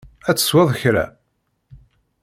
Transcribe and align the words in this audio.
Ad 0.29 0.35
tesweḍ 0.37 0.69
kra? 0.81 1.05